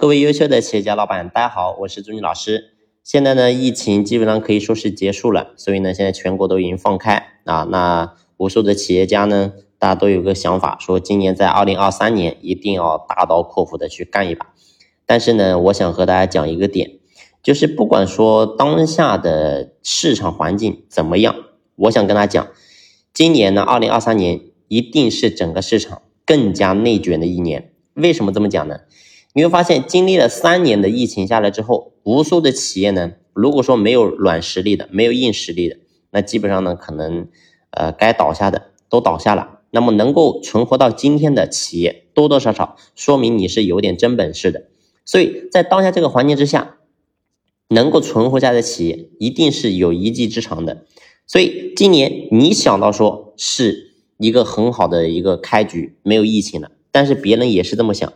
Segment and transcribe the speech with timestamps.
[0.00, 2.70] 各位优秀的企业家老板，大家好，我是朱军老师。
[3.04, 7.64] 现在呢，疫情基本上可以说是结束了，所以呢，现在全国都已经放开啊。
[7.70, 14.46] 那无数的企业家呢，大家都有个想法，说今年在二零二三年一定要大刀阔斧的去干一把。
[15.04, 16.92] 但是呢，我想和大家讲一个点，
[17.42, 21.36] 就是不管说当下的市场环境怎么样，
[21.76, 22.48] 我想跟大家讲，
[23.12, 27.74] 今年呢，二零二三年一定是整个市场更加内卷的一年。
[27.92, 28.78] 为什么这么讲呢？
[29.32, 35.76] 你会发现，经历了三年的疫情下来之后，无数的企业呢，如果说没有软实力的，没有硬实力的，
[36.10, 37.28] 那基本上呢，可能
[37.70, 39.60] 呃该倒下的都倒下了。
[39.70, 44.64] 那么能够存活到今天的企业，多多少少说明你是有点真本事的。
[45.04, 46.78] 所以在当下这个环境之下，
[47.68, 50.84] 能够存活下的企业，一定是有一技之长的。
[51.24, 58.12] 所以今年你想到说是一个很好的一个开局，没有疫情了，但是别人也是这么想。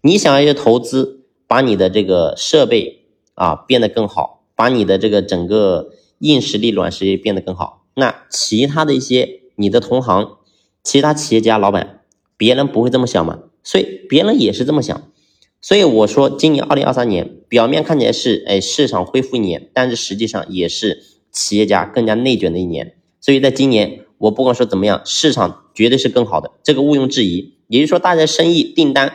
[0.00, 5.90] 你想要去投资，把你的这个设备啊变得更好，把你的这个整个
[6.20, 7.84] 硬实力、软实力变得更好。
[7.94, 10.36] 那其他的一些你的同行、
[10.84, 12.02] 其他企业家老板，
[12.36, 13.40] 别人不会这么想吗？
[13.64, 15.10] 所以别人也是这么想。
[15.60, 21.02] 所以我说，今年二零二三年，表面看起来是哎市场恢复一年，但是实际上也是
[21.32, 22.94] 企业家更加内卷的一年。
[23.20, 27.54] 所以在今年，我不管说怎么样，市场绝对是更好的，这个毋庸置疑。
[27.66, 29.14] 也就是说，大家生意订单。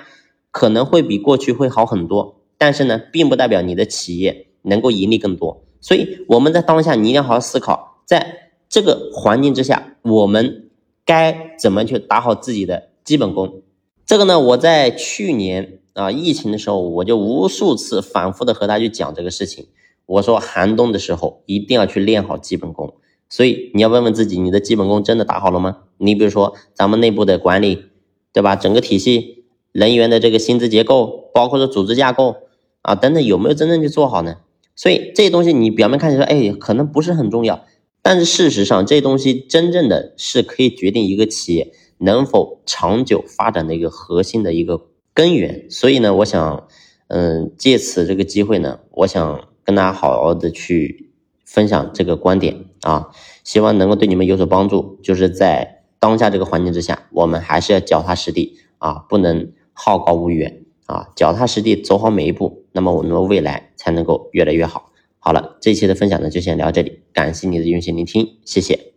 [0.54, 5.64] 可能会比过去会好很多，但是呢，并不代表你的企业能够盈利更多。
[5.82, 10.70] 所以我们在当下，你一定要好好思考，在这个环境之下，我们
[11.04, 13.64] 该怎么去打好自己的基本功。
[14.06, 19.68] 这个呢，我在去年啊疫情的时候，我就无数次反复的和大家去讲这个事情。
[20.06, 22.94] 我说寒冬的时候一定要去练好基本功。
[23.28, 25.78] 所以你要问问自己，你的基本功真的打好了吗？
[25.98, 27.86] 你比如说咱们内部的管理，
[28.32, 28.56] 对吧？
[28.56, 29.43] 整个体系。
[29.74, 32.38] 人员的这个薪资结构，包括说组织架构
[32.84, 34.38] 啊等等，有没有真正去做好呢？
[34.76, 37.66] 所以这些东西你表面看起来，哎，可能不是很重要，
[38.02, 44.82] 但是事实上，这些东西真正的是可以决定一个企业能否长久发展的一个核心的一个
[45.14, 45.68] 根源。
[45.70, 46.68] 所以呢，我想，
[47.08, 51.12] 嗯，借此这个机会呢，我想跟大家好好的去
[51.46, 53.10] 分享这个观点啊，
[53.44, 55.00] 希望能够对你们有所帮助。
[55.04, 59.52] 就是在当下这个环境之下，我们还是要脚踏实地啊，不能。
[59.74, 64.92] 好高骛远啊，脚踏实地走好每一步，那么我们的未来才能够越来越好。
[65.20, 68.93] 好了，这一期的分享呢就先聊这里，感谢你的用心聆听，谢谢。